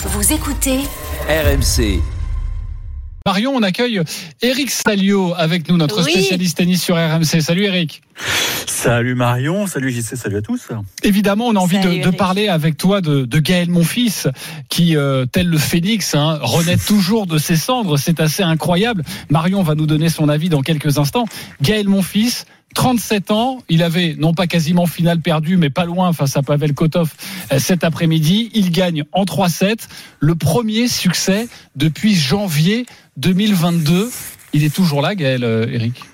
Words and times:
Vous 0.00 0.32
écoutez 0.32 0.78
RMC. 1.28 2.00
Marion, 3.26 3.52
on 3.56 3.62
accueille 3.64 4.00
Eric 4.42 4.70
Salio 4.70 5.34
avec 5.36 5.68
nous, 5.68 5.76
notre 5.76 6.04
Oui. 6.04 6.12
spécialiste 6.12 6.56
tennis 6.58 6.80
sur 6.80 6.94
RMC. 6.94 7.40
Salut 7.40 7.64
Eric. 7.64 8.02
Salut 8.68 9.16
Marion, 9.16 9.66
salut 9.66 9.90
JC, 9.90 10.14
salut 10.14 10.36
à 10.36 10.42
tous. 10.42 10.68
Évidemment, 11.02 11.48
on 11.48 11.56
a 11.56 11.58
envie 11.58 11.80
de, 11.80 12.10
parler 12.10 12.46
avec 12.46 12.76
toi 12.76 13.00
de, 13.00 13.24
de 13.24 13.38
Gaël 13.40 13.70
Monfils, 13.70 14.28
qui, 14.68 14.96
euh, 14.96 15.26
tel 15.26 15.48
le 15.48 15.58
phénix, 15.58 16.14
hein, 16.14 16.38
renaît 16.42 16.76
toujours 16.86 17.26
de 17.26 17.36
ses 17.38 17.56
cendres. 17.56 17.98
C'est 17.98 18.20
assez 18.20 18.44
incroyable. 18.44 19.02
Marion 19.30 19.64
va 19.64 19.74
nous 19.74 19.86
donner 19.86 20.10
son 20.10 20.28
avis 20.28 20.48
dans 20.48 20.62
quelques 20.62 20.98
instants. 20.98 21.24
Gaël 21.60 21.88
Monfils, 21.88 22.44
37 22.74 23.30
ans, 23.30 23.58
il 23.68 23.82
avait 23.82 24.14
non 24.18 24.34
pas 24.34 24.46
quasiment 24.46 24.86
finale 24.86 25.20
perdue, 25.20 25.56
mais 25.56 25.70
pas 25.70 25.84
loin 25.84 26.12
face 26.12 26.36
à 26.36 26.42
Pavel 26.42 26.74
Kotov 26.74 27.12
euh, 27.52 27.58
cet 27.58 27.82
après-midi. 27.82 28.50
Il 28.54 28.70
gagne 28.70 29.04
en 29.12 29.24
3-7, 29.24 29.88
le 30.20 30.34
premier 30.34 30.86
succès 30.86 31.48
depuis 31.76 32.14
janvier 32.14 32.86
2022. 33.16 34.10
Il 34.52 34.64
est 34.64 34.74
toujours 34.74 35.02
là, 35.02 35.14
Gaël, 35.14 35.44
euh, 35.44 35.66
Eric? 35.70 36.04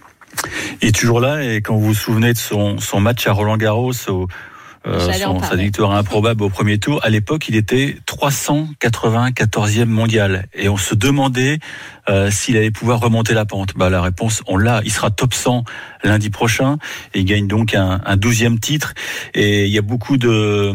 Il 0.81 0.89
est 0.89 0.93
toujours 0.93 1.21
là 1.21 1.45
et 1.45 1.57
quand 1.57 1.77
vous 1.77 1.87
vous 1.87 1.95
souvenez 1.95 2.33
de 2.33 2.39
son, 2.39 2.79
son 2.79 3.01
match 3.01 3.27
à 3.27 3.33
Roland 3.33 3.57
Garros, 3.57 3.93
au, 4.09 4.27
son- 4.99 5.39
sa 5.51 5.57
victoire 5.57 5.93
improbable 5.93 6.43
au 6.45 6.51
premier 6.51 6.79
tour, 6.79 7.01
à 7.05 7.11
l'époque 7.11 7.49
il 7.49 7.57
était 7.57 7.97
394e 8.07 9.87
mondial. 9.89 10.47
Et 10.55 10.69
on 10.69 10.77
se 10.77 10.95
demandait 10.95 11.59
euh, 12.09 12.31
s'il 12.31 12.57
allait 12.57 12.71
pouvoir 12.71 13.01
remonter 13.01 13.33
la 13.35 13.47
pente. 13.47 13.71
Bah, 13.77 13.89
la 13.89 14.03
réponse, 14.03 14.43
on 14.47 14.57
l'a, 14.59 14.83
il 14.85 14.93
sera 14.93 15.11
top 15.11 15.33
100 15.33 15.65
lundi 16.03 16.29
prochain. 16.29 16.77
Et 17.15 17.21
il 17.21 17.25
gagne 17.25 17.47
donc 17.47 17.75
un, 17.75 18.01
un 18.05 18.17
12e 18.17 18.59
titre. 18.59 18.93
Et 19.33 19.65
il 19.65 19.73
y 19.73 19.79
a 19.79 19.83
beaucoup 19.83 20.19
de, 20.19 20.73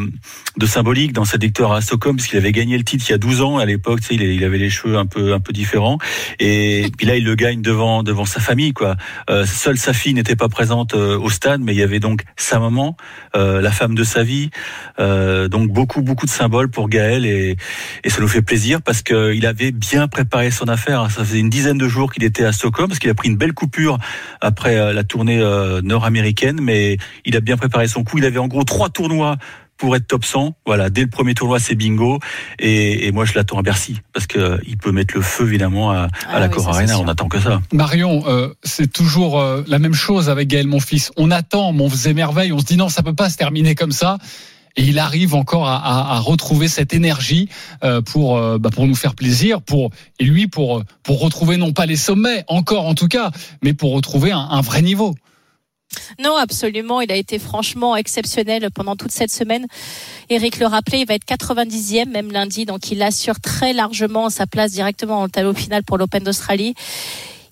de 0.57 0.65
symbolique 0.65 1.13
dans 1.13 1.25
cette 1.25 1.43
victoire 1.43 1.71
à 1.73 1.81
Stockholm 1.81 2.15
parce 2.17 2.27
qu'il 2.27 2.37
avait 2.39 2.51
gagné 2.51 2.77
le 2.77 2.83
titre 2.83 3.05
il 3.07 3.11
y 3.11 3.15
a 3.15 3.19
12 3.19 3.41
ans. 3.43 3.57
À 3.59 3.65
l'époque, 3.65 4.01
tu 4.01 4.07
sais, 4.07 4.15
il, 4.15 4.23
il 4.23 4.43
avait 4.43 4.57
les 4.57 4.71
cheveux 4.71 4.97
un 4.97 5.05
peu 5.05 5.33
un 5.33 5.39
peu 5.39 5.53
différents. 5.53 5.99
Et 6.39 6.87
puis 6.97 7.05
là 7.05 7.15
il 7.15 7.23
le 7.23 7.35
gagne 7.35 7.61
devant 7.61 8.01
devant 8.01 8.25
sa 8.25 8.39
famille 8.39 8.73
quoi. 8.73 8.95
Euh, 9.29 9.45
seule 9.45 9.77
sa 9.77 9.93
fille 9.93 10.15
n'était 10.15 10.35
pas 10.35 10.49
présente 10.49 10.95
euh, 10.95 11.17
au 11.19 11.29
stade, 11.29 11.61
mais 11.61 11.73
il 11.73 11.77
y 11.79 11.83
avait 11.83 11.99
donc 11.99 12.23
sa 12.37 12.57
maman, 12.59 12.97
euh, 13.35 13.61
la 13.61 13.71
femme 13.71 13.93
de 13.93 13.98
sa 14.03 14.23
vie, 14.23 14.49
euh, 14.99 15.47
donc 15.47 15.69
beaucoup 15.69 16.01
beaucoup 16.01 16.25
de 16.25 16.31
symboles 16.31 16.69
pour 16.69 16.89
Gaël 16.89 17.25
et, 17.25 17.57
et 18.03 18.09
ça 18.09 18.21
nous 18.21 18.27
fait 18.27 18.41
plaisir 18.41 18.81
parce 18.81 19.01
que 19.01 19.33
il 19.33 19.45
avait 19.45 19.71
bien 19.71 20.07
préparé 20.07 20.51
son 20.51 20.67
affaire. 20.67 21.09
Ça 21.11 21.23
faisait 21.23 21.39
une 21.39 21.49
dizaine 21.49 21.77
de 21.77 21.87
jours 21.87 22.11
qu'il 22.11 22.23
était 22.23 22.45
à 22.45 22.51
Stockholm 22.51 22.87
parce 22.87 22.99
qu'il 22.99 23.09
a 23.09 23.13
pris 23.13 23.29
une 23.29 23.37
belle 23.37 23.53
coupure 23.53 23.97
après 24.41 24.77
euh, 24.77 24.93
la 24.93 25.03
tournée 25.03 25.39
euh, 25.39 25.81
nord-américaine, 25.81 26.59
mais 26.61 26.97
il 27.25 27.35
a 27.35 27.39
bien 27.41 27.57
préparé 27.57 27.87
son 27.87 28.03
coup. 28.03 28.17
Il 28.17 28.25
avait 28.25 28.39
en 28.39 28.47
gros 28.47 28.63
trois 28.63 28.89
tournois 28.89 29.37
pour 29.79 29.95
être 29.95 30.05
top 30.07 30.23
100. 30.25 30.53
Voilà, 30.65 30.89
dès 30.91 31.01
le 31.01 31.07
premier 31.07 31.33
tournoi, 31.33 31.57
c'est 31.59 31.73
bingo. 31.73 32.19
Et, 32.59 33.07
et 33.07 33.11
moi, 33.11 33.25
je 33.25 33.33
l'attends 33.33 33.57
à 33.57 33.61
Bercy 33.63 33.97
parce 34.13 34.27
que 34.27 34.37
euh, 34.37 34.57
il 34.67 34.77
peut 34.77 34.91
mettre 34.91 35.15
le 35.15 35.21
feu 35.21 35.47
évidemment 35.47 35.89
à, 35.91 35.95
à 36.03 36.07
Ah 36.31 36.39
la 36.39 36.47
oui, 36.47 36.53
Cor 36.53 36.69
Arena. 36.69 36.99
On 36.99 37.07
attend 37.07 37.27
que 37.29 37.39
ça. 37.39 37.61
Marion, 37.73 38.23
euh, 38.27 38.49
c'est 38.63 38.91
toujours 38.91 39.39
euh, 39.39 39.63
la 39.67 39.79
même 39.79 39.93
chose 39.95 40.29
avec 40.29 40.47
Gaël 40.49 40.67
Monfils. 40.67 41.09
On 41.17 41.31
attend, 41.31 41.73
mais 41.73 41.81
on 41.83 41.89
faisait 41.89 42.13
merveille. 42.13 42.51
On 42.51 42.59
se 42.59 42.65
dit 42.65 42.77
non, 42.77 42.89
ça 42.89 43.01
peut 43.03 43.15
pas 43.15 43.29
se 43.29 43.37
terminer 43.37 43.73
comme 43.73 43.91
ça. 43.93 44.17
Et 44.75 44.83
il 44.83 44.99
arrive 44.99 45.33
encore 45.33 45.67
à, 45.67 45.77
à- 45.77 46.15
à 46.15 46.19
retrouver 46.19 46.67
cette 46.67 46.93
énergie 46.93 47.49
euh, 47.83 48.01
pour 48.01 48.37
euh, 48.37 48.59
bah, 48.59 48.69
pour 48.69 48.85
nous 48.85 48.95
faire 48.95 49.15
plaisir, 49.15 49.61
pour 49.61 49.89
et 50.19 50.23
lui 50.25 50.47
pour 50.47 50.83
pour 51.03 51.19
retrouver 51.19 51.57
non 51.57 51.73
pas 51.73 51.85
les 51.87 51.95
sommets 51.95 52.43
encore 52.47 52.85
en 52.85 52.93
tout 52.93 53.07
cas, 53.07 53.31
mais 53.63 53.73
pour 53.73 53.93
retrouver 53.93 54.31
un, 54.31 54.37
un 54.39 54.61
vrai 54.61 54.81
niveau. 54.83 55.15
Non, 56.23 56.35
absolument. 56.35 57.01
Il 57.01 57.11
a 57.11 57.15
été 57.15 57.39
franchement 57.39 57.95
exceptionnel 57.95 58.69
pendant 58.73 58.95
toute 58.95 59.11
cette 59.11 59.31
semaine. 59.31 59.65
Eric 60.29 60.59
le 60.59 60.67
rappelait, 60.67 61.01
il 61.01 61.07
va 61.07 61.15
être 61.15 61.25
90e 61.25 62.09
même 62.09 62.31
lundi, 62.31 62.65
donc 62.65 62.91
il 62.91 63.01
assure 63.01 63.39
très 63.39 63.73
largement 63.73 64.29
sa 64.29 64.45
place 64.45 64.71
directement 64.71 65.23
le 65.23 65.29
tableau 65.29 65.53
final 65.53 65.83
pour 65.83 65.97
l'Open 65.97 66.23
d'Australie. 66.23 66.75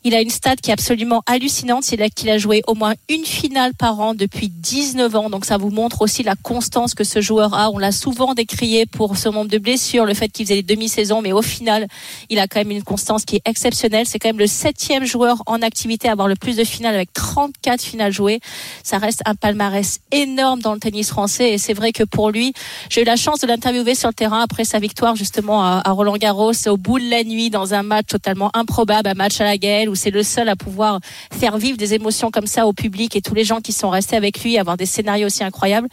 Il 0.08 0.16
a 0.16 0.22
une 0.22 0.30
stat 0.30 0.56
qui 0.56 0.70
est 0.70 0.74
absolument 0.74 1.22
hallucinante, 1.26 1.84
c'est 1.84 1.98
là 1.98 2.08
qu'il 2.08 2.30
a 2.30 2.38
joué 2.38 2.64
au 2.66 2.76
moins 2.76 2.94
une 3.10 3.26
finale 3.26 3.74
par 3.74 4.00
an 4.00 4.14
depuis 4.14 4.48
19 4.48 5.14
ans, 5.18 5.30
donc 5.30 5.44
ça 5.44 5.58
vous 5.58 5.70
montre 5.70 6.02
aussi 6.02 6.24
la 6.24 6.36
constance 6.36 6.94
que 6.94 7.04
ce 7.04 7.20
joueur 7.20 7.54
a. 7.54 7.70
On 7.72 7.78
l'a 7.78 7.92
souvent 7.92 8.34
décrié 8.34 8.86
pour 8.86 9.18
son 9.18 9.34
nombre 9.34 9.50
de 9.50 9.58
blessures, 9.58 10.06
le 10.06 10.14
fait 10.14 10.30
qu'il 10.30 10.46
faisait 10.46 10.62
des 10.62 10.76
demi-saisons, 10.76 11.22
mais 11.22 11.34
au 11.34 11.42
final, 11.42 11.90
il 12.30 12.40
a 12.40 12.48
quand 12.48 12.60
même 12.60 12.72
une 12.72 12.84
constance 12.84 13.26
qui 13.26 13.36
est 13.36 13.42
exceptionnelle. 13.44 14.06
C'est 14.06 14.18
quand 14.18 14.30
même 14.30 14.40
le 14.40 14.48
septième 14.48 15.04
joueur 15.04 15.44
en 15.46 15.62
activité 15.62 16.08
à 16.08 16.14
avoir 16.14 16.30
le 16.30 16.36
plus 16.36 16.56
de 16.56 16.64
finales 16.64 16.96
avec 16.96 17.12
34 17.12 17.82
finales 17.82 18.14
jouées. 18.14 18.40
Ça 18.84 19.00
reste 19.00 19.24
un 19.26 19.36
palmarès 19.36 20.00
énorme 20.14 20.62
dans 20.62 20.74
le 20.74 20.80
tennis 20.80 21.10
français 21.10 21.52
et 21.52 21.58
c'est 21.58 21.74
vrai 21.74 21.92
que 21.92 22.06
pour 22.06 22.32
lui, 22.32 22.54
j'ai 22.90 23.02
eu 23.02 23.04
la 23.04 23.18
chance 23.18 23.42
de 23.42 23.48
l'interviewer 23.48 23.94
sur 23.94 24.08
le 24.08 24.14
terrain 24.14 24.40
après 24.40 24.64
sa 24.64 24.80
victoire 24.80 25.18
justement 25.18 25.66
à, 25.66 25.82
Roland 25.92 26.16
Garros 26.16 26.54
au 26.68 26.78
bout 26.78 27.00
de 27.00 27.10
la 27.10 27.26
nuit 27.26 27.50
dans 27.50 27.74
un 27.74 27.84
match 27.84 28.08
totalement 28.08 28.52
improbable, 28.54 29.10
un 29.10 29.14
match 29.14 29.42
à 29.42 29.44
la 29.44 29.58
Gaëlle 29.58 29.90
c'est 29.98 30.12
le 30.12 30.24
seul 30.24 30.48
à 30.48 30.56
pouvoir 30.56 31.02
faire 31.32 31.58
vivre 31.58 31.78
des 31.78 31.94
émotions 31.94 32.32
comme 32.32 32.48
ça 32.48 32.66
au 32.68 32.74
public 32.74 33.16
et 33.16 33.22
tous 33.22 33.34
les 33.34 33.44
gens 33.44 33.60
qui 33.60 33.74
sont 33.74 33.90
restés 33.90 34.16
avec 34.16 34.44
lui, 34.44 34.58
avoir 34.58 34.78
des 34.78 34.86
scénarios 34.86 35.28
aussi 35.28 35.44
incroyables. 35.44 35.90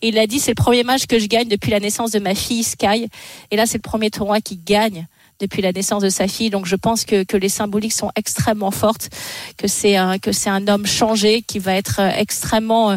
Il 0.00 0.18
a 0.18 0.26
dit 0.26 0.38
c'est 0.38 0.52
le 0.52 0.62
premier 0.62 0.84
match 0.84 1.06
que 1.06 1.18
je 1.18 1.26
gagne 1.26 1.48
depuis 1.48 1.70
la 1.70 1.80
naissance 1.80 2.10
de 2.12 2.18
ma 2.18 2.34
fille 2.34 2.64
Sky 2.64 3.08
et 3.50 3.56
là 3.56 3.66
c'est 3.66 3.78
le 3.78 3.82
premier 3.82 4.10
tournoi 4.10 4.40
qu'il 4.40 4.62
gagne 4.64 5.06
depuis 5.40 5.62
la 5.62 5.72
naissance 5.72 6.02
de 6.02 6.10
sa 6.10 6.28
fille. 6.28 6.50
Donc 6.50 6.66
je 6.66 6.76
pense 6.76 7.04
que, 7.04 7.24
que 7.24 7.36
les 7.36 7.48
symboliques 7.48 7.92
sont 7.92 8.10
extrêmement 8.14 8.70
fortes, 8.70 9.08
que 9.56 9.66
c'est 9.66 9.96
un, 9.96 10.18
que 10.18 10.32
c'est 10.32 10.50
un 10.50 10.68
homme 10.68 10.86
changé 10.86 11.42
qui 11.42 11.58
va 11.58 11.74
être 11.74 12.00
euh, 12.00 12.10
extrêmement 12.16 12.92
euh, 12.92 12.96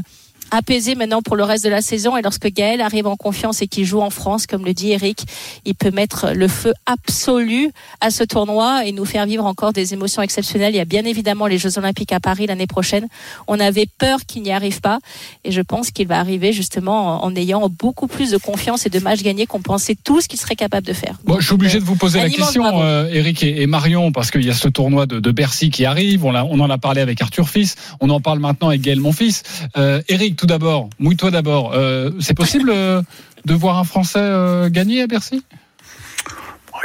apaisé 0.54 0.94
maintenant 0.96 1.22
pour 1.22 1.36
le 1.36 1.44
reste 1.44 1.64
de 1.64 1.70
la 1.70 1.82
saison. 1.82 2.16
Et 2.16 2.22
lorsque 2.22 2.48
Gaël 2.48 2.80
arrive 2.82 3.08
en 3.08 3.16
confiance 3.16 3.62
et 3.62 3.68
qu'il 3.68 3.86
joue 3.86 4.02
en 4.02 4.12
France, 4.12 4.46
comme 4.46 4.64
le 4.66 4.74
dit 4.74 4.92
Eric, 4.92 5.26
il 5.66 5.74
peut 5.74 5.92
mettre 5.92 6.32
le 6.34 6.48
feu 6.48 6.74
absolu 6.86 7.72
à 8.02 8.12
ce 8.12 8.24
tournoi 8.24 8.86
et 8.86 8.92
nous 8.92 9.06
faire 9.06 9.26
vivre 9.26 9.46
encore 9.46 9.74
des 9.74 9.94
émotions 9.94 10.22
exceptionnelles. 10.22 10.74
Il 10.74 10.78
y 10.78 10.82
a 10.82 10.86
bien 10.86 11.06
évidemment 11.06 11.48
les 11.48 11.58
Jeux 11.58 11.78
Olympiques 11.80 12.12
à 12.12 12.20
Paris 12.20 12.46
l'année 12.46 12.68
prochaine. 12.68 13.08
On 13.48 13.60
avait 13.60 13.88
peur 13.98 14.20
qu'il 14.28 14.44
n'y 14.44 14.52
arrive 14.52 14.80
pas 14.80 15.00
et 15.44 15.52
je 15.52 15.62
pense 15.62 15.90
qu'il 15.90 16.08
va 16.08 16.20
arriver 16.20 16.54
justement 16.54 17.24
en, 17.24 17.36
ayant 17.36 17.68
beaucoup 17.70 18.08
plus 18.08 18.30
de 18.30 18.38
confiance 18.38 18.86
et 18.86 18.90
de 18.90 19.00
matchs 19.00 19.24
gagnés 19.24 19.48
qu'on 19.48 19.62
pensait 19.62 19.98
tous 20.04 20.28
qu'il 20.28 20.40
serait 20.40 20.56
capable 20.56 20.86
de 20.86 20.94
faire. 20.94 21.18
Bon, 21.24 21.40
je 21.40 21.46
suis 21.46 21.54
obligé 21.54 21.80
de 21.80 21.84
vous 21.84 21.96
poser 21.96 22.20
la 22.20 22.30
question, 22.30 22.82
euh, 22.82 23.10
Eric 23.12 23.42
et, 23.44 23.64
et 23.64 23.68
Marion, 23.68 24.12
parce 24.12 24.30
qu'il 24.30 24.46
y 24.46 24.52
a 24.52 24.54
ce 24.54 24.68
tournoi 24.68 25.08
de, 25.08 25.20
de 25.20 25.32
Bercy 25.32 25.72
qui 25.72 25.86
arrive. 25.86 26.26
On, 26.26 26.36
on 26.36 26.60
en 26.60 26.70
a 26.70 26.78
parlé 26.78 27.02
avec 27.02 27.22
Arthur 27.22 27.50
Fils. 27.50 27.76
On 28.00 28.10
en 28.12 28.22
parle 28.22 28.40
maintenant 28.40 28.70
avec 28.70 28.82
Gaël 28.82 29.00
Monfils. 29.00 29.42
Euh, 29.78 30.02
Eric, 30.10 30.36
tout 30.44 30.48
d'abord, 30.48 30.90
mouille-toi 31.00 31.32
d'abord. 31.32 31.72
Euh, 31.74 32.12
c'est 32.20 32.34
possible 32.34 32.70
euh, 32.70 33.02
de 33.46 33.54
voir 33.54 33.78
un 33.78 33.86
Français 33.86 34.20
euh, 34.20 34.70
gagner 34.70 35.02
à 35.02 35.08
Bercy? 35.08 35.42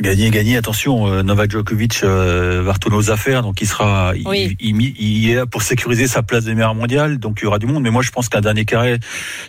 Gagner, 0.01 0.31
gagner, 0.31 0.57
attention, 0.57 1.09
euh, 1.09 1.25
Novak 1.25 1.51
Djokovic 1.51 2.03
euh, 2.05 2.63
va 2.65 2.75
retourner 2.75 2.97
aux 2.97 3.11
affaires, 3.11 3.43
donc 3.43 3.61
il 3.61 3.67
sera, 3.67 4.13
il, 4.15 4.29
Oui. 4.29 4.57
il, 4.61 4.81
il- 4.81 4.95
il 5.25 5.31
est 5.31 5.35
là 5.35 5.47
pour 5.47 5.63
sécuriser 5.63 6.07
sa 6.07 6.23
place 6.23 6.45
de 6.45 6.53
meilleur 6.55 6.77
mondial, 6.77 7.19
donc 7.19 7.39
il 7.41 7.47
y 7.47 7.49
aura 7.49 7.59
du 7.59 7.67
monde. 7.67 7.83
Mais 7.83 7.91
moi, 7.91 8.03
je 8.03 8.11
pense 8.13 8.29
qu'un 8.29 8.41
dernier 8.43 8.65
carré, 8.65 9.01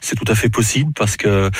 c'est 0.01 0.15
tout 0.15 0.25
à 0.27 0.33
fait 0.33 0.49
possible 0.49 0.91
parce 0.97 1.15
que 1.17 1.51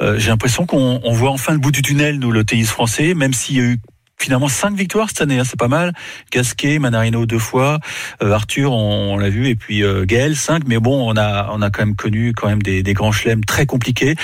euh, 0.00 0.18
j'ai 0.18 0.28
l'impression 0.28 0.64
qu'on 0.64 1.00
on 1.02 1.12
voit 1.12 1.30
enfin 1.32 1.54
le 1.54 1.58
bout 1.58 1.72
du 1.72 1.82
tunnel, 1.82 2.20
nous, 2.20 2.30
le 2.30 2.44
tennis 2.44 2.70
français, 2.70 3.14
même 3.14 3.32
s'il 3.32 3.56
y 3.56 3.60
a 3.60 3.64
eu 3.64 3.78
finalement 4.18 4.48
cinq 4.48 4.74
victoires 4.74 5.08
cette 5.08 5.20
année, 5.20 5.38
hein, 5.38 5.44
c'est 5.44 5.58
pas 5.58 5.68
mal. 5.68 5.92
Gasquet, 6.32 6.78
Manarino 6.78 7.26
deux 7.26 7.38
fois, 7.38 7.78
euh, 8.22 8.32
Arthur, 8.32 8.72
on, 8.72 9.18
l'a 9.18 9.30
vu, 9.30 9.48
et 9.48 9.56
puis 9.56 9.82
euh, 9.82 10.04
Gaël 10.04 10.36
cinq. 10.36 10.62
Mais 10.66 10.78
bon, 10.78 11.10
on 11.10 11.16
a 11.16 11.50
on 11.52 11.62
a 11.62 11.70
quand 11.70 11.84
même 11.84 11.96
connu 11.96 12.32
quand 12.32 12.48
même 12.48 12.62
des, 12.62 12.82
des 12.82 12.94
grands 12.94 13.12
chelems 13.12 13.44
très 13.44 13.66
compliqués. 13.66 14.16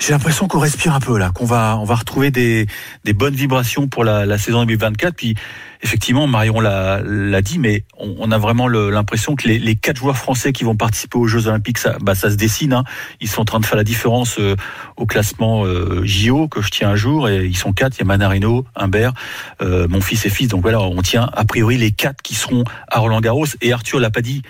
J'ai 0.00 0.12
l'impression 0.12 0.48
qu'on 0.48 0.60
respire 0.60 0.94
un 0.94 1.00
peu 1.00 1.18
là, 1.18 1.30
qu'on 1.30 1.44
va 1.44 1.76
on 1.78 1.84
va 1.84 1.94
retrouver 1.94 2.30
des, 2.30 2.66
des 3.04 3.12
bonnes 3.12 3.34
vibrations 3.34 3.86
pour 3.86 4.02
la, 4.02 4.38
saison 4.38 4.60
2024. 4.60 5.14
Puis 5.14 5.34
effectivement, 5.82 6.26
Marion 6.26 6.58
l'a 6.58 7.42
dit, 7.42 7.58
mais 7.58 7.84
on, 7.98 8.32
a 8.32 8.38
vraiment 8.38 8.66
l'impression 8.66 9.36
que 9.36 9.46
les, 9.46 9.58
les 9.58 9.76
quatre 9.76 9.98
joueurs 9.98 10.16
français 10.16 10.54
qui 10.54 10.64
vont 10.64 10.74
participer 10.74 11.18
aux 11.18 11.26
Jeux 11.26 11.48
Olympiques, 11.48 11.76
ça, 11.76 11.98
bah, 12.00 12.14
ça 12.14 12.30
se 12.30 12.36
dessine. 12.36 12.72
Hein. 12.72 12.84
Ils 13.20 13.28
sont 13.28 13.42
en 13.42 13.44
train 13.44 13.60
de 13.60 13.66
faire 13.66 13.76
la 13.76 13.84
différence 13.84 14.38
euh, 14.38 14.56
au 14.96 15.04
classement 15.04 15.66
euh, 15.66 16.00
JO 16.02 16.48
que 16.48 16.62
je 16.62 16.70
tiens 16.70 16.88
un 16.88 16.96
jour, 16.96 17.28
et 17.28 17.44
ils 17.44 17.56
sont 17.56 17.74
quatre. 17.74 17.98
Il 17.98 18.00
y 18.00 18.02
a 18.02 18.06
Manarino, 18.06 18.64
Humbert, 18.74 19.12
euh, 19.60 19.86
mon 19.86 20.00
fils 20.00 20.24
et 20.24 20.30
fils. 20.30 20.48
Donc 20.48 20.62
voilà, 20.62 20.80
on 20.80 21.02
tient 21.02 21.28
a 21.30 21.44
priori 21.44 21.76
les 21.76 21.90
quatre 21.90 22.22
qui 22.22 22.34
seront 22.34 22.64
à 22.88 23.00
Roland 23.00 23.20
Garros. 23.20 23.46
Et 23.60 23.74
Arthur 23.74 24.00
l'a 24.00 24.10
pas 24.10 24.22
dit, 24.22 24.40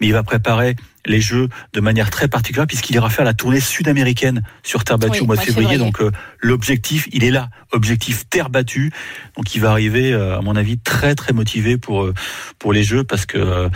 mais 0.00 0.06
il 0.06 0.14
va 0.14 0.22
préparer 0.22 0.76
les 1.06 1.20
Jeux 1.20 1.48
de 1.72 1.80
manière 1.80 2.10
très 2.10 2.28
particulière 2.28 2.66
puisqu'il 2.66 2.96
ira 2.96 3.10
faire 3.10 3.24
la 3.24 3.34
tournée 3.34 3.60
sud-américaine 3.60 4.42
sur 4.62 4.84
terre 4.84 4.98
battue 4.98 5.18
Oui, 5.18 5.20
au 5.20 5.26
mois 5.26 5.36
de 5.36 5.40
février. 5.40 5.78
Donc 5.78 6.00
euh, 6.00 6.10
l'objectif, 6.40 7.08
il 7.12 7.24
est 7.24 7.30
là, 7.30 7.48
objectif 7.72 8.28
terre 8.28 8.50
battue. 8.50 8.92
Donc 9.36 9.54
il 9.54 9.60
va 9.60 9.70
arriver, 9.70 10.12
euh, 10.12 10.38
à 10.38 10.40
mon 10.40 10.56
avis, 10.56 10.78
très 10.78 11.14
très 11.14 11.32
motivé 11.32 11.76
pour 11.76 12.04
euh, 12.04 12.14
pour 12.58 12.72
les 12.72 12.84
Jeux 12.84 13.04
parce 13.04 13.26
que 13.26 13.68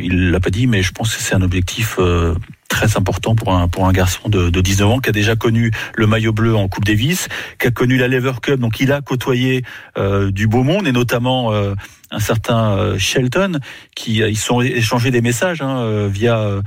il 0.00 0.30
l'a 0.30 0.40
pas 0.40 0.50
dit, 0.50 0.66
mais 0.66 0.82
je 0.82 0.92
pense 0.92 1.14
que 1.14 1.22
c'est 1.22 1.34
un 1.34 1.42
objectif 1.42 1.96
euh, 1.98 2.34
très 2.68 2.96
important 2.96 3.34
pour 3.34 3.54
un 3.54 3.68
pour 3.68 3.86
un 3.86 3.92
garçon 3.92 4.28
de, 4.28 4.50
de 4.50 4.60
19 4.60 4.88
ans 4.88 4.98
qui 4.98 5.08
a 5.08 5.12
déjà 5.12 5.36
connu 5.36 5.70
le 5.94 6.06
maillot 6.06 6.32
bleu 6.32 6.56
en 6.56 6.68
Coupe 6.68 6.84
Davis, 6.84 7.28
qui 7.58 7.66
a 7.66 7.70
connu 7.70 7.96
la 7.96 8.08
Lever 8.08 8.32
Cup, 8.42 8.60
donc 8.60 8.80
il 8.80 8.92
a 8.92 9.00
côtoyé 9.00 9.64
euh, 9.98 10.30
du 10.30 10.46
beau 10.46 10.62
monde 10.62 10.86
et 10.86 10.92
notamment 10.92 11.52
euh, 11.52 11.74
un 12.10 12.20
certain 12.20 12.76
euh, 12.76 12.98
Shelton 12.98 13.58
qui 13.94 14.16
ils 14.18 14.38
sont 14.38 14.60
échangé 14.60 15.10
des 15.10 15.20
messages 15.20 15.62
hein, 15.62 16.06
via 16.08 16.60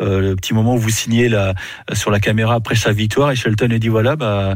le 0.00 0.34
petit 0.34 0.54
moment 0.54 0.74
où 0.74 0.78
vous 0.78 0.90
signez 0.90 1.28
la, 1.28 1.54
sur 1.92 2.10
la 2.10 2.20
caméra 2.20 2.54
après 2.54 2.76
sa 2.76 2.92
victoire. 2.92 3.30
Et 3.30 3.36
Shelton 3.36 3.70
a 3.70 3.78
dit 3.78 3.88
voilà 3.88 4.16
bah 4.16 4.54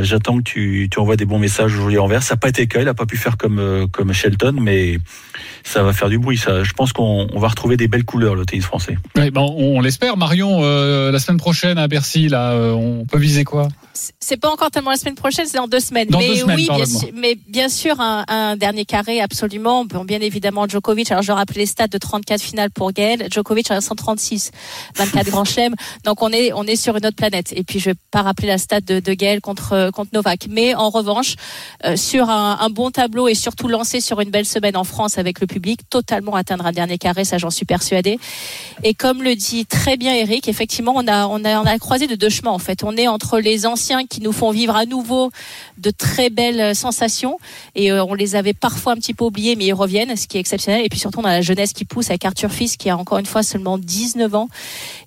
j'attends 0.00 0.38
que 0.38 0.42
tu, 0.42 0.88
tu 0.90 0.98
envoies 0.98 1.16
des 1.16 1.24
bons 1.24 1.38
messages 1.38 1.74
aujourd'hui 1.74 1.98
envers 1.98 2.22
ça 2.22 2.34
n'a 2.34 2.38
pas 2.38 2.48
été 2.48 2.62
le 2.62 2.66
cas. 2.66 2.80
Il 2.80 2.88
a 2.88 2.94
pas 2.94 3.06
pu 3.06 3.16
faire 3.16 3.36
comme 3.36 3.88
comme 3.92 4.12
Shelton 4.12 4.56
mais 4.60 4.98
ça 5.62 5.82
va 5.82 5.92
faire 5.92 6.08
du 6.08 6.18
bruit. 6.18 6.36
Ça 6.36 6.64
je 6.64 6.72
pense 6.72 6.92
qu'on 6.92 7.28
va 7.34 7.48
retrouver 7.48 7.76
des 7.76 7.88
belles 7.88 8.04
couleurs 8.04 8.34
le 8.34 8.44
tennis 8.44 8.64
français. 8.64 8.98
Oui, 9.16 9.30
bon, 9.30 9.54
on 9.56 9.80
l'espère 9.80 10.16
Marion, 10.22 10.60
euh, 10.62 11.10
la 11.10 11.18
semaine 11.18 11.38
prochaine 11.38 11.78
à 11.78 11.88
Bercy, 11.88 12.28
là, 12.28 12.52
euh, 12.52 12.70
on 12.70 13.04
peut 13.06 13.18
viser 13.18 13.42
quoi? 13.42 13.66
C'est 14.20 14.36
pas 14.36 14.50
encore 14.50 14.70
tellement 14.70 14.90
la 14.90 14.96
semaine 14.96 15.16
prochaine, 15.16 15.46
c'est 15.46 15.58
dans 15.58 15.66
deux 15.66 15.80
semaines. 15.80 16.08
Dans 16.08 16.20
mais 16.20 16.28
deux 16.28 16.36
semaines, 16.36 16.56
oui, 16.56 16.68
bien 16.72 16.86
sûr, 16.86 17.08
mais 17.12 17.38
bien 17.48 17.68
sûr, 17.68 18.00
un, 18.00 18.24
un, 18.28 18.56
dernier 18.56 18.84
carré, 18.84 19.20
absolument. 19.20 19.84
Bon, 19.84 20.04
bien 20.04 20.20
évidemment, 20.20 20.68
Djokovic. 20.68 21.10
Alors, 21.10 21.22
je 21.22 21.32
rappelle 21.32 21.56
les 21.56 21.66
stats 21.66 21.88
de 21.88 21.98
34 21.98 22.40
finales 22.40 22.70
pour 22.70 22.92
Gaël. 22.92 23.26
Djokovic 23.30 23.70
a 23.72 23.80
136, 23.80 24.52
24 24.96 25.30
grands 25.30 25.44
chelems. 25.44 25.74
Donc, 26.04 26.22
on 26.22 26.30
est, 26.30 26.52
on 26.52 26.64
est 26.64 26.76
sur 26.76 26.96
une 26.96 27.04
autre 27.04 27.16
planète. 27.16 27.52
Et 27.54 27.64
puis, 27.64 27.80
je 27.80 27.90
vais 27.90 27.96
pas 28.12 28.22
rappeler 28.22 28.46
la 28.48 28.58
stat 28.58 28.80
de, 28.80 29.00
de 29.00 29.12
Gaël 29.14 29.40
contre, 29.40 29.90
contre 29.92 30.10
Novak. 30.14 30.46
Mais 30.48 30.74
en 30.74 30.90
revanche, 30.90 31.34
euh, 31.84 31.96
sur 31.96 32.30
un, 32.30 32.58
un, 32.60 32.70
bon 32.70 32.90
tableau 32.90 33.26
et 33.26 33.34
surtout 33.34 33.68
lancé 33.68 34.00
sur 34.00 34.20
une 34.20 34.30
belle 34.30 34.46
semaine 34.46 34.76
en 34.76 34.84
France 34.84 35.18
avec 35.18 35.40
le 35.40 35.46
public, 35.48 35.80
totalement 35.90 36.34
atteindre 36.36 36.64
un 36.64 36.72
dernier 36.72 36.96
carré, 36.96 37.24
ça 37.24 37.38
j'en 37.38 37.50
suis 37.50 37.66
persuadée. 37.66 38.18
Et 38.84 38.94
comme 38.94 39.22
le 39.22 39.34
dit 39.34 39.66
très 39.66 39.96
bien 39.96 40.11
Eric, 40.12 40.48
effectivement, 40.48 40.92
on 40.96 41.06
a, 41.06 41.26
on 41.26 41.44
a, 41.44 41.60
on 41.60 41.66
a 41.66 41.78
croisé 41.78 42.06
de 42.06 42.14
deux 42.14 42.28
chemins, 42.28 42.50
en 42.50 42.58
fait. 42.58 42.84
On 42.84 42.96
est 42.96 43.08
entre 43.08 43.40
les 43.40 43.66
anciens 43.66 44.06
qui 44.06 44.20
nous 44.20 44.32
font 44.32 44.50
vivre 44.50 44.76
à 44.76 44.86
nouveau 44.86 45.30
de 45.78 45.90
très 45.90 46.30
belles 46.30 46.74
sensations 46.74 47.38
et 47.74 47.90
euh, 47.90 48.04
on 48.04 48.14
les 48.14 48.36
avait 48.36 48.52
parfois 48.52 48.92
un 48.92 48.96
petit 48.96 49.14
peu 49.14 49.24
oubliés 49.24 49.56
mais 49.56 49.66
ils 49.66 49.72
reviennent 49.72 50.16
ce 50.16 50.26
qui 50.26 50.36
est 50.36 50.40
exceptionnel. 50.40 50.84
Et 50.84 50.88
puis 50.88 50.98
surtout 50.98 51.20
on 51.20 51.24
a 51.24 51.32
la 51.32 51.42
jeunesse 51.42 51.72
qui 51.72 51.84
pousse 51.84 52.10
avec 52.10 52.24
Arthur 52.24 52.50
Fils 52.50 52.76
qui 52.76 52.88
a 52.90 52.96
encore 52.96 53.18
une 53.18 53.26
fois 53.26 53.42
seulement 53.42 53.78
19 53.78 54.34
ans 54.34 54.48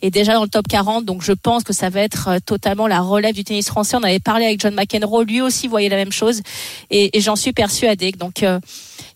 et 0.01 0.11
déjà 0.11 0.33
dans 0.33 0.43
le 0.43 0.49
top 0.49 0.67
40 0.67 1.05
donc 1.05 1.23
je 1.23 1.31
pense 1.31 1.63
que 1.63 1.73
ça 1.73 1.89
va 1.89 2.01
être 2.01 2.27
euh, 2.29 2.37
totalement 2.45 2.87
la 2.87 3.01
relève 3.01 3.33
du 3.33 3.43
tennis 3.43 3.67
français. 3.67 3.97
On 3.97 4.03
avait 4.03 4.19
parlé 4.19 4.45
avec 4.45 4.59
John 4.59 4.75
McEnroe 4.75 5.23
lui 5.23 5.41
aussi 5.41 5.67
voyait 5.67 5.89
la 5.89 5.97
même 5.97 6.11
chose 6.11 6.41
et, 6.89 7.17
et 7.17 7.21
j'en 7.21 7.35
suis 7.35 7.53
persuadée. 7.53 8.11
Donc 8.11 8.43
euh, 8.43 8.59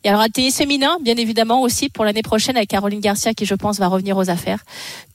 il 0.03 0.11
y 0.11 0.13
aura 0.13 0.25
le 0.25 0.31
tennis 0.31 0.57
féminin, 0.57 0.97
bien 1.03 1.15
évidemment, 1.15 1.61
aussi 1.61 1.89
pour 1.89 2.05
l'année 2.05 2.21
prochaine 2.21 2.55
avec 2.55 2.69
Caroline 2.69 3.01
Garcia 3.01 3.33
qui, 3.33 3.45
je 3.45 3.55
pense, 3.55 3.79
va 3.79 3.87
revenir 3.87 4.17
aux 4.17 4.29
affaires. 4.29 4.59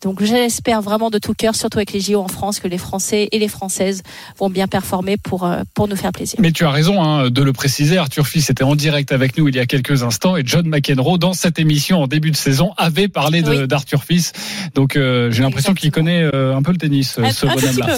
Donc, 0.02 0.22
j'espère 0.22 0.82
vraiment 0.82 1.10
de 1.10 1.18
tout 1.18 1.34
cœur, 1.34 1.54
surtout 1.54 1.78
avec 1.78 1.92
les 1.92 2.00
JO 2.00 2.20
en 2.20 2.28
France, 2.28 2.60
que 2.60 2.68
les 2.68 2.78
Français 2.78 3.28
et 3.32 3.38
les 3.38 3.48
Françaises 3.48 4.02
vont 4.38 4.50
bien 4.50 4.66
performer 4.66 5.16
pour, 5.16 5.44
euh, 5.44 5.62
pour 5.74 5.88
nous 5.88 5.96
faire 5.96 6.12
plaisir. 6.12 6.38
Mais 6.40 6.52
tu 6.52 6.64
as 6.64 6.70
raison 6.70 7.02
hein, 7.02 7.30
de 7.30 7.42
le 7.42 7.52
préciser. 7.52 7.96
Arthur 7.96 8.26
Fils 8.26 8.50
était 8.50 8.64
en 8.64 8.76
direct 8.76 9.12
avec 9.12 9.38
nous 9.38 9.48
il 9.48 9.54
y 9.54 9.58
a 9.58 9.66
quelques 9.66 10.02
instants 10.02 10.36
et 10.36 10.42
John 10.44 10.66
McEnroe, 10.66 11.18
dans 11.18 11.32
cette 11.32 11.58
émission 11.58 12.02
en 12.02 12.06
début 12.06 12.30
de 12.30 12.36
saison, 12.36 12.72
avait 12.76 13.08
parlé 13.08 13.42
d'Arthur 13.42 14.04
Fils. 14.04 14.32
Donc, 14.74 14.96
euh, 14.96 15.30
j'ai 15.30 15.42
l'impression 15.42 15.74
qu'il 15.74 15.90
connaît 15.90 16.22
euh, 16.22 16.54
un 16.54 16.62
peu 16.62 16.72
le 16.72 16.78
tennis, 16.78 17.12
ce 17.14 17.46
bonhomme-là. 17.46 17.96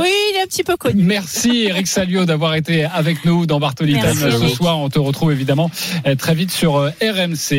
oui, 0.00 0.10
il 0.30 0.36
est 0.38 0.42
un 0.42 0.46
petit 0.46 0.64
peu 0.64 0.76
connu. 0.76 1.02
Merci 1.02 1.66
Eric 1.68 1.86
Salio 1.86 2.24
d'avoir 2.24 2.54
été 2.54 2.84
avec 2.84 3.24
nous 3.24 3.46
dans 3.46 3.58
Bartoli 3.58 3.96
ce 4.00 4.48
soir. 4.48 4.78
On 4.78 4.88
te 4.88 4.98
retrouve 4.98 5.32
évidemment 5.32 5.70
très 6.16 6.34
vite 6.34 6.50
sur 6.50 6.76
euh, 6.76 6.90
RMC. 7.02 7.56